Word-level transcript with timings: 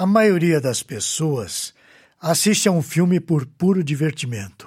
A 0.00 0.06
maioria 0.06 0.62
das 0.62 0.82
pessoas 0.82 1.74
assiste 2.18 2.66
a 2.66 2.72
um 2.72 2.80
filme 2.80 3.20
por 3.20 3.44
puro 3.44 3.84
divertimento. 3.84 4.66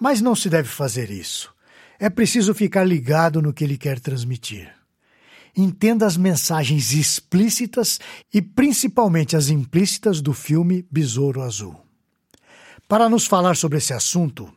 Mas 0.00 0.20
não 0.20 0.36
se 0.36 0.48
deve 0.48 0.68
fazer 0.68 1.10
isso. 1.10 1.52
É 1.98 2.08
preciso 2.08 2.54
ficar 2.54 2.84
ligado 2.84 3.42
no 3.42 3.52
que 3.52 3.64
ele 3.64 3.76
quer 3.76 3.98
transmitir. 3.98 4.72
Entenda 5.56 6.06
as 6.06 6.16
mensagens 6.16 6.92
explícitas 6.92 7.98
e 8.32 8.40
principalmente 8.40 9.36
as 9.36 9.48
implícitas 9.48 10.20
do 10.20 10.32
filme 10.32 10.86
Besouro 10.88 11.42
Azul. 11.42 11.74
Para 12.86 13.08
nos 13.08 13.26
falar 13.26 13.56
sobre 13.56 13.78
esse 13.78 13.92
assunto, 13.92 14.48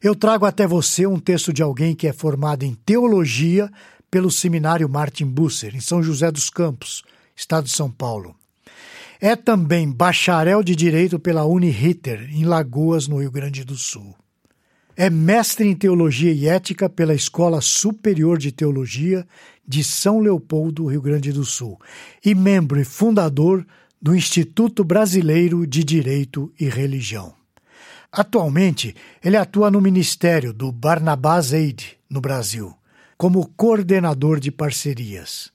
eu 0.00 0.14
trago 0.14 0.46
até 0.46 0.64
você 0.64 1.08
um 1.08 1.18
texto 1.18 1.52
de 1.52 1.60
alguém 1.60 1.96
que 1.96 2.06
é 2.06 2.12
formado 2.12 2.62
em 2.62 2.72
teologia 2.72 3.68
pelo 4.08 4.30
Seminário 4.30 4.88
Martin 4.88 5.26
Busser, 5.26 5.74
em 5.74 5.80
São 5.80 6.00
José 6.04 6.30
dos 6.30 6.48
Campos, 6.48 7.02
estado 7.34 7.64
de 7.64 7.72
São 7.72 7.90
Paulo. 7.90 8.36
É 9.26 9.34
também 9.34 9.90
bacharel 9.90 10.62
de 10.62 10.76
Direito 10.76 11.18
pela 11.18 11.46
Uniriter, 11.46 12.28
em 12.30 12.44
Lagoas, 12.44 13.08
no 13.08 13.22
Rio 13.22 13.30
Grande 13.30 13.64
do 13.64 13.74
Sul. 13.74 14.14
É 14.94 15.08
mestre 15.08 15.66
em 15.66 15.74
Teologia 15.74 16.30
e 16.30 16.46
Ética 16.46 16.90
pela 16.90 17.14
Escola 17.14 17.62
Superior 17.62 18.36
de 18.36 18.52
Teologia 18.52 19.26
de 19.66 19.82
São 19.82 20.20
Leopoldo, 20.20 20.84
Rio 20.84 21.00
Grande 21.00 21.32
do 21.32 21.42
Sul, 21.42 21.80
e 22.22 22.34
membro 22.34 22.78
e 22.78 22.84
fundador 22.84 23.66
do 23.98 24.14
Instituto 24.14 24.84
Brasileiro 24.84 25.66
de 25.66 25.82
Direito 25.82 26.52
e 26.60 26.68
Religião. 26.68 27.32
Atualmente, 28.12 28.94
ele 29.24 29.38
atua 29.38 29.70
no 29.70 29.80
ministério 29.80 30.52
do 30.52 30.70
Barnabás 30.70 31.54
Aid, 31.54 31.96
no 32.10 32.20
Brasil, 32.20 32.74
como 33.16 33.50
coordenador 33.56 34.38
de 34.38 34.52
parcerias. 34.52 35.50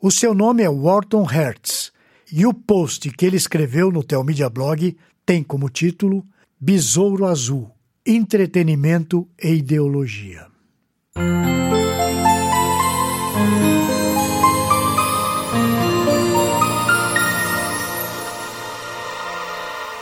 O 0.00 0.08
seu 0.08 0.32
nome 0.32 0.62
é 0.62 0.68
Wharton 0.68 1.24
Hertz 1.24 1.91
e 2.32 2.46
o 2.46 2.54
post 2.54 3.10
que 3.10 3.26
ele 3.26 3.36
escreveu 3.36 3.92
no 3.92 4.02
Telmídia 4.02 4.48
Blog 4.48 4.96
tem 5.26 5.42
como 5.42 5.68
título 5.68 6.24
Besouro 6.58 7.26
Azul: 7.26 7.70
Entretenimento 8.06 9.28
e 9.40 9.52
Ideologia. 9.52 10.46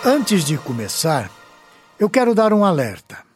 Antes 0.05 0.45
de 0.45 0.57
começar, 0.57 1.31
eu 1.99 2.09
quero 2.09 2.35
dar 2.35 2.53
um 2.53 2.65
alerta. 2.65 3.30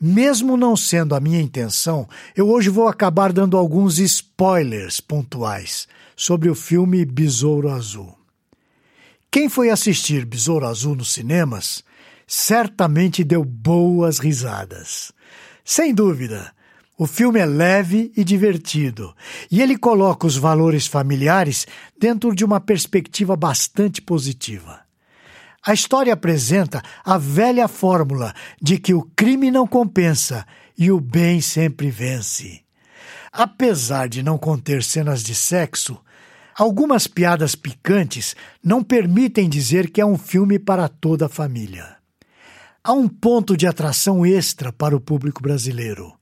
Mesmo 0.00 0.56
não 0.56 0.76
sendo 0.76 1.14
a 1.14 1.20
minha 1.20 1.40
intenção, 1.40 2.08
eu 2.36 2.48
hoje 2.48 2.70
vou 2.70 2.86
acabar 2.86 3.32
dando 3.32 3.56
alguns 3.56 3.98
spoilers 3.98 5.00
pontuais 5.00 5.88
sobre 6.14 6.48
o 6.48 6.54
filme 6.54 7.04
Besouro 7.04 7.68
Azul. 7.68 8.16
Quem 9.28 9.48
foi 9.48 9.70
assistir 9.70 10.24
Besouro 10.24 10.66
Azul 10.66 10.94
nos 10.94 11.12
cinemas 11.12 11.82
certamente 12.26 13.24
deu 13.24 13.44
boas 13.44 14.18
risadas. 14.18 15.10
Sem 15.64 15.92
dúvida, 15.92 16.52
o 16.96 17.06
filme 17.06 17.40
é 17.40 17.46
leve 17.46 18.12
e 18.16 18.22
divertido, 18.22 19.14
e 19.50 19.60
ele 19.60 19.76
coloca 19.76 20.26
os 20.26 20.36
valores 20.36 20.86
familiares 20.86 21.66
dentro 21.98 22.34
de 22.34 22.44
uma 22.44 22.60
perspectiva 22.60 23.34
bastante 23.36 24.00
positiva. 24.00 24.87
A 25.66 25.74
história 25.74 26.12
apresenta 26.12 26.82
a 27.04 27.18
velha 27.18 27.68
fórmula 27.68 28.34
de 28.60 28.78
que 28.78 28.94
o 28.94 29.02
crime 29.16 29.50
não 29.50 29.66
compensa 29.66 30.46
e 30.76 30.90
o 30.90 31.00
bem 31.00 31.40
sempre 31.40 31.90
vence. 31.90 32.62
Apesar 33.32 34.08
de 34.08 34.22
não 34.22 34.38
conter 34.38 34.82
cenas 34.82 35.22
de 35.22 35.34
sexo, 35.34 36.00
Algumas 36.58 37.06
piadas 37.06 37.54
picantes 37.54 38.34
não 38.64 38.82
permitem 38.82 39.48
dizer 39.48 39.92
que 39.92 40.00
é 40.00 40.04
um 40.04 40.18
filme 40.18 40.58
para 40.58 40.88
toda 40.88 41.26
a 41.26 41.28
família. 41.28 41.96
Há 42.82 42.92
um 42.92 43.06
ponto 43.06 43.56
de 43.56 43.64
atração 43.64 44.26
extra 44.26 44.72
para 44.72 44.96
o 44.96 45.00
público 45.00 45.40
brasileiro. 45.40 46.12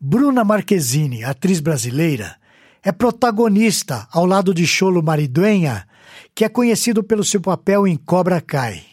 Bruna 0.00 0.44
Marquezine, 0.44 1.24
atriz 1.24 1.58
brasileira, 1.58 2.36
é 2.84 2.92
protagonista 2.92 4.06
ao 4.12 4.24
lado 4.24 4.54
de 4.54 4.64
Cholo 4.64 5.02
Mariduenha, 5.02 5.88
que 6.34 6.44
é 6.44 6.48
conhecido 6.48 7.02
pelo 7.02 7.24
seu 7.24 7.40
papel 7.40 7.86
em 7.86 7.96
Cobra 7.96 8.40
Kai. 8.40 8.84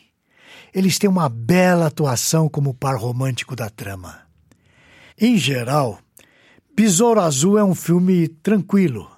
Eles 0.73 0.97
têm 0.97 1.09
uma 1.09 1.27
bela 1.27 1.87
atuação 1.87 2.47
como 2.47 2.73
par 2.73 2.97
romântico 2.97 3.55
da 3.55 3.69
trama. 3.69 4.21
Em 5.19 5.37
geral, 5.37 5.99
Besouro 6.75 7.19
Azul 7.19 7.57
é 7.57 7.63
um 7.63 7.75
filme 7.75 8.27
tranquilo, 8.27 9.11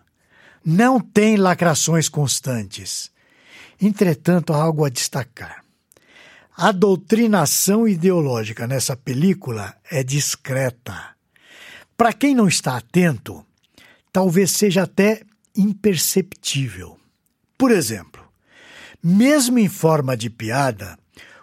não 0.65 0.99
tem 0.99 1.37
lacrações 1.37 2.09
constantes. 2.09 3.11
Entretanto, 3.79 4.53
há 4.53 4.61
algo 4.61 4.85
a 4.85 4.89
destacar. 4.89 5.63
A 6.55 6.71
doutrinação 6.71 7.87
ideológica 7.87 8.67
nessa 8.67 8.95
película 8.95 9.75
é 9.89 10.03
discreta. 10.03 11.15
Para 11.97 12.13
quem 12.13 12.35
não 12.35 12.47
está 12.47 12.77
atento, 12.77 13.45
talvez 14.11 14.51
seja 14.51 14.83
até 14.83 15.21
imperceptível. 15.55 16.99
Por 17.57 17.71
exemplo, 17.71 18.23
mesmo 19.01 19.59
em 19.59 19.67
forma 19.67 20.15
de 20.15 20.29
piada, 20.29 20.97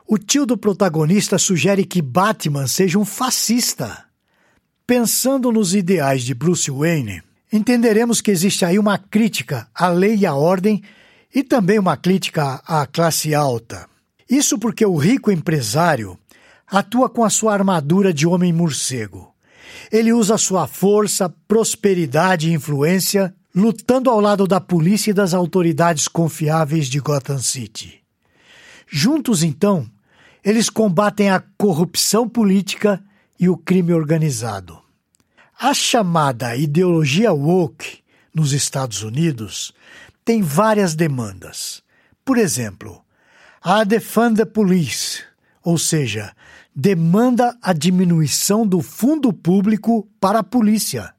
o 0.07 0.19
tio 0.19 0.45
do 0.45 0.57
protagonista 0.57 1.39
sugere 1.39 1.85
que 1.85 2.03
Batman 2.03 2.67
seja 2.67 2.99
um 2.99 3.05
fascista. 3.05 4.07
Pensando 4.87 5.53
nos 5.53 5.75
ideais 5.75 6.25
de 6.25 6.35
Bruce 6.35 6.71
Wayne, 6.71 7.23
entenderemos 7.53 8.21
que 8.21 8.31
existe 8.31 8.65
aí 8.65 8.79
uma 8.79 8.99
crítica 8.99 9.69
à 9.75 9.89
lei 9.89 10.17
e 10.17 10.27
à 10.27 10.35
ordem 10.35 10.83
e 11.35 11.45
também 11.45 11.79
uma 11.79 11.97
crítica 11.97 12.61
à 12.67 12.87
classe 12.87 13.35
alta. 13.35 13.89
Isso 14.29 14.59
porque 14.59 14.85
o 14.85 14.97
rico 14.97 15.31
empresário 15.31 16.19
atua 16.67 17.09
com 17.09 17.25
a 17.25 17.31
sua 17.31 17.53
armadura 17.53 18.13
de 18.13 18.27
homem 18.27 18.53
morcego. 18.53 19.35
Ele 19.93 20.13
usa 20.13 20.39
sua 20.39 20.67
força, 20.67 21.33
prosperidade 21.47 22.49
e 22.49 22.53
influência 22.53 23.35
lutando 23.55 24.11
ao 24.11 24.21
lado 24.21 24.47
da 24.47 24.61
polícia 24.61 25.11
e 25.11 25.15
das 25.15 25.35
autoridades 25.35 26.07
confiáveis 26.07 26.87
de 26.87 27.01
Gotham 27.01 27.39
City. 27.39 28.01
Juntos, 28.87 29.43
então, 29.43 29.89
eles 30.45 30.71
combatem 30.71 31.31
a 31.31 31.43
corrupção 31.59 32.29
política 32.29 33.03
e 33.39 33.49
o 33.49 33.57
crime 33.57 33.93
organizado. 33.93 34.79
A 35.59 35.75
chamada 35.75 36.57
ideologia 36.57 37.33
woke 37.33 37.99
nos 38.35 38.53
Estados 38.53 39.03
Unidos 39.03 39.73
tem 40.25 40.43
várias 40.43 40.95
demandas. 40.95 41.83
Por 42.25 42.39
exemplo, 42.39 43.05
a 43.63 43.85
Defund 43.85 44.37
the 44.37 44.45
Police, 44.45 45.23
ou 45.63 45.77
seja, 45.77 46.35
demanda 46.75 47.57
a 47.61 47.73
diminuição 47.73 48.67
do 48.67 48.81
fundo 48.81 49.33
público 49.33 50.09
para 50.19 50.39
a 50.39 50.45
polícia. 50.45 51.13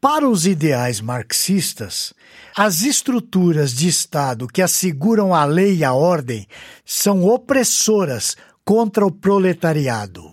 Para 0.00 0.28
os 0.28 0.46
ideais 0.46 1.00
marxistas, 1.00 2.14
as 2.56 2.82
estruturas 2.82 3.74
de 3.74 3.88
Estado 3.88 4.46
que 4.46 4.62
asseguram 4.62 5.34
a 5.34 5.44
lei 5.44 5.78
e 5.78 5.84
a 5.84 5.92
ordem 5.92 6.46
são 6.84 7.24
opressoras 7.24 8.36
contra 8.64 9.04
o 9.04 9.10
proletariado. 9.10 10.32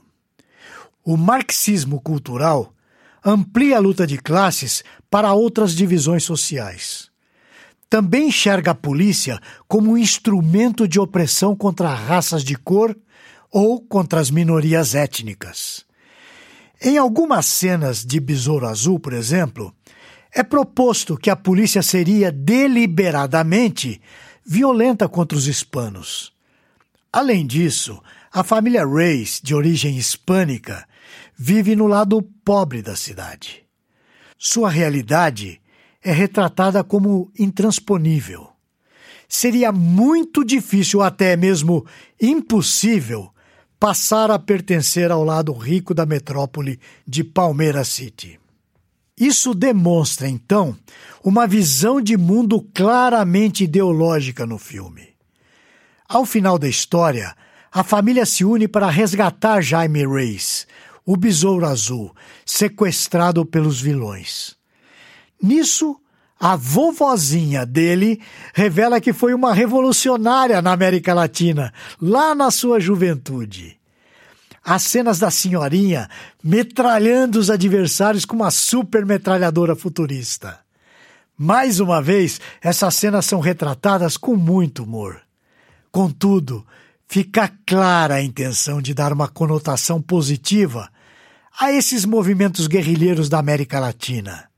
O 1.03 1.17
marxismo 1.17 1.99
cultural 1.99 2.71
amplia 3.25 3.77
a 3.77 3.79
luta 3.79 4.05
de 4.05 4.19
classes 4.19 4.83
para 5.09 5.33
outras 5.33 5.73
divisões 5.73 6.23
sociais. 6.23 7.09
Também 7.89 8.27
enxerga 8.27 8.71
a 8.71 8.75
polícia 8.75 9.39
como 9.67 9.93
um 9.93 9.97
instrumento 9.97 10.87
de 10.87 10.99
opressão 10.99 11.55
contra 11.55 11.89
raças 11.91 12.43
de 12.43 12.55
cor 12.55 12.95
ou 13.51 13.81
contra 13.81 14.19
as 14.19 14.29
minorias 14.29 14.93
étnicas. 14.93 15.84
Em 16.81 16.97
algumas 16.97 17.45
cenas 17.45 18.05
de 18.05 18.19
Besouro 18.19 18.67
Azul, 18.67 18.99
por 18.99 19.13
exemplo, 19.13 19.73
é 20.31 20.43
proposto 20.43 21.17
que 21.17 21.29
a 21.29 21.35
polícia 21.35 21.81
seria 21.81 22.31
deliberadamente 22.31 24.01
violenta 24.45 25.07
contra 25.07 25.37
os 25.37 25.47
hispanos. 25.47 26.33
Além 27.11 27.47
disso, 27.47 28.01
a 28.31 28.43
família 28.43 28.85
Reis, 28.85 29.39
de 29.41 29.55
origem 29.55 29.97
hispânica, 29.97 30.85
vive 31.37 31.75
no 31.75 31.87
lado 31.87 32.21
pobre 32.43 32.81
da 32.81 32.95
cidade. 32.95 33.63
Sua 34.37 34.69
realidade 34.69 35.61
é 36.03 36.11
retratada 36.11 36.83
como 36.83 37.31
intransponível. 37.39 38.49
Seria 39.27 39.71
muito 39.71 40.43
difícil, 40.43 41.01
até 41.01 41.35
mesmo 41.35 41.85
impossível, 42.21 43.31
passar 43.85 44.31
a 44.31 44.39
pertencer 44.39 45.11
ao 45.11 45.23
lado 45.23 45.53
rico 45.53 45.93
da 45.93 46.07
metrópole 46.07 46.79
de 47.05 47.23
Palmeiras 47.23 47.87
City. 47.89 48.39
Isso 49.15 49.53
demonstra, 49.53 50.27
então, 50.27 50.75
uma 51.23 51.45
visão 51.45 52.01
de 52.01 52.17
mundo 52.17 52.63
claramente 52.73 53.63
ideológica 53.65 54.43
no 54.43 54.57
filme. 54.57 55.09
Ao 56.09 56.25
final 56.25 56.57
da 56.57 56.67
história, 56.67 57.35
a 57.71 57.83
família 57.83 58.25
se 58.25 58.43
une 58.43 58.67
para 58.67 58.89
resgatar 58.89 59.61
Jaime 59.61 60.03
Reis, 60.03 60.65
o 61.05 61.15
Besouro 61.15 61.67
Azul, 61.67 62.11
sequestrado 62.43 63.45
pelos 63.45 63.79
vilões. 63.79 64.55
Nisso, 65.39 65.95
A 66.39 66.55
vovozinha 66.55 67.65
dele 67.65 68.21
revela 68.53 68.99
que 68.99 69.13
foi 69.13 69.33
uma 69.33 69.53
revolucionária 69.53 70.61
na 70.61 70.73
América 70.73 71.13
Latina, 71.13 71.73
lá 72.01 72.35
na 72.35 72.51
sua 72.51 72.79
juventude. 72.79 73.79
As 74.63 74.83
cenas 74.83 75.19
da 75.19 75.31
senhorinha 75.31 76.09
metralhando 76.43 77.39
os 77.39 77.49
adversários 77.49 78.25
com 78.25 78.35
uma 78.35 78.51
super 78.51 79.05
metralhadora 79.05 79.75
futurista. 79.75 80.59
Mais 81.37 81.79
uma 81.79 82.01
vez, 82.01 82.39
essas 82.61 82.95
cenas 82.95 83.25
são 83.25 83.39
retratadas 83.39 84.17
com 84.17 84.35
muito 84.35 84.83
humor. 84.83 85.21
Contudo, 85.91 86.65
fica 87.07 87.51
clara 87.65 88.15
a 88.15 88.21
intenção 88.21 88.81
de 88.81 88.93
dar 88.93 89.13
uma 89.13 89.27
conotação 89.27 90.01
positiva 90.01 90.89
a 91.59 91.71
esses 91.71 92.03
movimentos 92.03 92.67
guerrilheiros 92.67 93.29
da 93.29 93.39
América 93.39 93.79
Latina. 93.79 94.49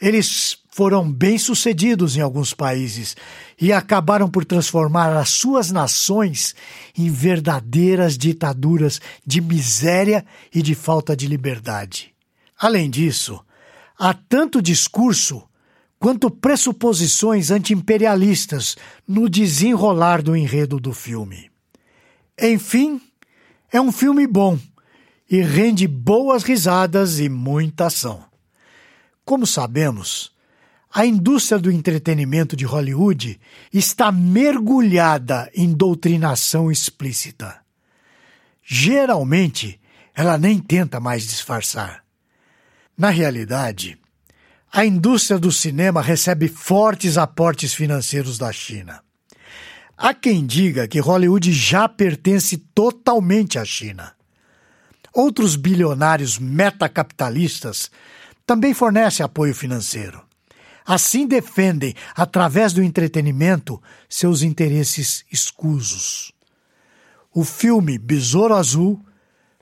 Eles 0.00 0.58
foram 0.76 1.10
bem-sucedidos 1.10 2.18
em 2.18 2.20
alguns 2.20 2.52
países 2.52 3.16
e 3.58 3.72
acabaram 3.72 4.28
por 4.28 4.44
transformar 4.44 5.16
as 5.16 5.30
suas 5.30 5.70
nações 5.70 6.54
em 6.94 7.10
verdadeiras 7.10 8.18
ditaduras 8.18 9.00
de 9.26 9.40
miséria 9.40 10.22
e 10.54 10.60
de 10.60 10.74
falta 10.74 11.16
de 11.16 11.26
liberdade. 11.26 12.12
Além 12.58 12.90
disso, 12.90 13.42
há 13.98 14.12
tanto 14.12 14.60
discurso 14.60 15.42
quanto 15.98 16.30
pressuposições 16.30 17.50
antiimperialistas 17.50 18.76
no 19.08 19.30
desenrolar 19.30 20.20
do 20.20 20.36
enredo 20.36 20.78
do 20.78 20.92
filme. 20.92 21.50
Enfim, 22.38 23.00
é 23.72 23.80
um 23.80 23.90
filme 23.90 24.26
bom 24.26 24.58
e 25.30 25.40
rende 25.40 25.88
boas 25.88 26.42
risadas 26.42 27.18
e 27.18 27.30
muita 27.30 27.86
ação. 27.86 28.22
Como 29.24 29.46
sabemos, 29.46 30.35
a 30.92 31.04
indústria 31.04 31.58
do 31.58 31.70
entretenimento 31.70 32.56
de 32.56 32.64
Hollywood 32.64 33.38
está 33.72 34.10
mergulhada 34.10 35.50
em 35.54 35.72
doutrinação 35.72 36.70
explícita. 36.70 37.60
Geralmente, 38.64 39.80
ela 40.14 40.38
nem 40.38 40.58
tenta 40.58 40.98
mais 40.98 41.26
disfarçar. 41.26 42.02
Na 42.96 43.10
realidade, 43.10 43.98
a 44.72 44.84
indústria 44.84 45.38
do 45.38 45.52
cinema 45.52 46.00
recebe 46.00 46.48
fortes 46.48 47.18
aportes 47.18 47.74
financeiros 47.74 48.38
da 48.38 48.50
China. 48.52 49.00
Há 49.96 50.12
quem 50.12 50.44
diga 50.44 50.88
que 50.88 51.00
Hollywood 51.00 51.52
já 51.52 51.88
pertence 51.88 52.56
totalmente 52.74 53.58
à 53.58 53.64
China. 53.64 54.12
Outros 55.12 55.56
bilionários 55.56 56.38
metacapitalistas 56.38 57.90
também 58.46 58.74
fornecem 58.74 59.24
apoio 59.24 59.54
financeiro. 59.54 60.22
Assim 60.86 61.26
defendem, 61.26 61.94
através 62.14 62.72
do 62.72 62.80
entretenimento, 62.80 63.82
seus 64.08 64.42
interesses 64.42 65.24
escusos. 65.32 66.32
O 67.34 67.42
filme 67.42 67.98
Besouro 67.98 68.54
Azul 68.54 69.04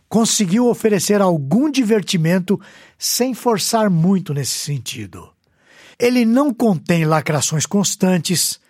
conseguiu 0.06 0.68
oferecer 0.68 1.22
algum 1.22 1.70
divertimento 1.70 2.60
sem 2.98 3.32
forçar 3.32 3.88
muito 3.88 4.34
nesse 4.34 4.58
sentido. 4.58 5.32
Ele 5.98 6.26
não 6.26 6.52
contém 6.52 7.06
lacrações 7.06 7.64
constantes, 7.64 8.60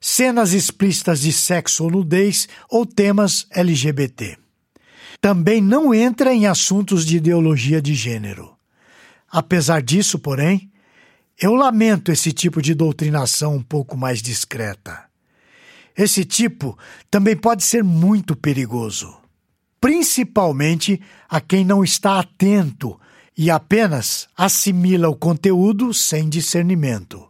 cenas 0.00 0.52
explícitas 0.52 1.20
de 1.20 1.32
sexo 1.32 1.84
ou 1.84 1.90
nudez 1.90 2.48
ou 2.70 2.86
temas 2.86 3.46
LGBT. 3.50 4.38
Também 5.20 5.60
não 5.60 5.92
entra 5.92 6.32
em 6.32 6.46
assuntos 6.46 7.04
de 7.04 7.16
ideologia 7.16 7.82
de 7.82 7.92
gênero. 7.92 8.56
Apesar 9.28 9.82
disso, 9.82 10.18
porém, 10.18 10.70
eu 11.40 11.54
lamento 11.54 12.10
esse 12.10 12.32
tipo 12.32 12.60
de 12.60 12.74
doutrinação 12.74 13.54
um 13.54 13.62
pouco 13.62 13.96
mais 13.96 14.20
discreta. 14.20 15.04
Esse 15.96 16.24
tipo 16.24 16.76
também 17.10 17.36
pode 17.36 17.62
ser 17.62 17.84
muito 17.84 18.34
perigoso, 18.34 19.16
principalmente 19.80 21.00
a 21.28 21.40
quem 21.40 21.64
não 21.64 21.84
está 21.84 22.18
atento 22.18 22.98
e 23.36 23.50
apenas 23.50 24.28
assimila 24.36 25.08
o 25.08 25.16
conteúdo 25.16 25.94
sem 25.94 26.28
discernimento. 26.28 27.28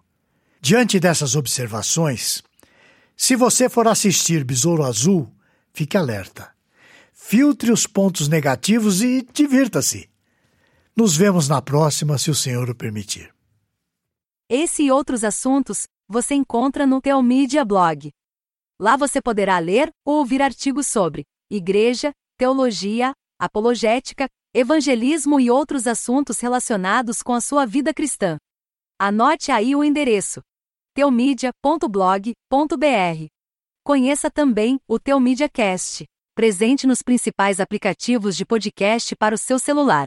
Diante 0.60 0.98
dessas 0.98 1.36
observações, 1.36 2.42
se 3.16 3.36
você 3.36 3.68
for 3.68 3.86
assistir 3.86 4.42
Besouro 4.42 4.84
Azul, 4.84 5.30
fique 5.74 5.96
alerta. 5.96 6.48
Filtre 7.12 7.70
os 7.70 7.86
pontos 7.86 8.26
negativos 8.26 9.02
e 9.02 9.26
divirta-se. 9.34 10.08
Nos 10.96 11.14
vemos 11.14 11.46
na 11.46 11.60
próxima, 11.60 12.16
se 12.16 12.30
o 12.30 12.34
Senhor 12.34 12.70
o 12.70 12.74
permitir. 12.74 13.37
Esse 14.50 14.84
e 14.84 14.90
outros 14.90 15.24
assuntos 15.24 15.86
você 16.08 16.34
encontra 16.34 16.86
no 16.86 17.02
Teomídia 17.02 17.66
Blog. 17.66 18.10
Lá 18.80 18.96
você 18.96 19.20
poderá 19.20 19.58
ler 19.58 19.90
ou 20.06 20.20
ouvir 20.20 20.40
artigos 20.40 20.86
sobre 20.86 21.24
igreja, 21.50 22.12
teologia, 22.38 23.12
apologética, 23.38 24.26
evangelismo 24.54 25.38
e 25.38 25.50
outros 25.50 25.86
assuntos 25.86 26.40
relacionados 26.40 27.22
com 27.22 27.34
a 27.34 27.42
sua 27.42 27.66
vida 27.66 27.92
cristã. 27.92 28.38
Anote 28.98 29.52
aí 29.52 29.76
o 29.76 29.84
endereço: 29.84 30.40
teomídia.blog.br. 30.94 33.26
Conheça 33.84 34.30
também 34.30 34.78
o 34.88 34.98
Teomídia 34.98 35.50
Cast, 35.50 36.06
presente 36.34 36.86
nos 36.86 37.02
principais 37.02 37.60
aplicativos 37.60 38.34
de 38.34 38.46
podcast 38.46 39.14
para 39.14 39.34
o 39.34 39.38
seu 39.38 39.58
celular. 39.58 40.06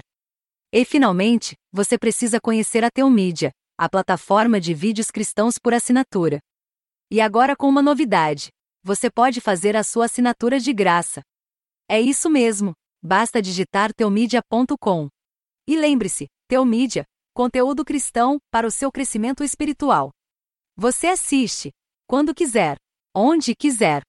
E 0.73 0.83
finalmente, 0.83 1.53
você 1.71 1.95
precisa 1.95 2.41
conhecer 2.41 2.83
a 2.83 2.89
Teomídia, 2.89 3.51
a 3.81 3.89
plataforma 3.89 4.62
de 4.62 4.75
vídeos 4.75 5.10
cristãos 5.10 5.57
por 5.57 5.74
assinatura. 5.74 6.39
E 7.10 7.19
agora 7.19 7.56
com 7.56 7.68
uma 7.68 7.81
novidade: 7.81 8.50
você 8.83 9.10
pode 9.10 9.42
fazer 9.42 9.75
a 9.75 9.81
sua 9.81 10.06
assinatura 10.06 10.60
de 10.60 10.72
graça. 10.72 11.24
É 11.89 12.00
isso 12.00 12.30
mesmo, 12.30 12.74
basta 13.04 13.42
digitar 13.42 13.92
teomídia.com. 13.92 15.10
E 15.68 15.75
lembre-se, 15.75 16.28
Teomídia, 16.48 17.06
conteúdo 17.33 17.83
cristão 17.83 18.38
para 18.51 18.68
o 18.68 18.72
seu 18.72 18.92
crescimento 18.92 19.44
espiritual. 19.44 20.12
Você 20.78 21.07
assiste, 21.07 21.72
quando 22.06 22.36
quiser, 22.36 22.78
onde 23.16 23.56
quiser 23.56 24.04